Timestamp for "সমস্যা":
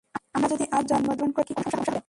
1.73-1.91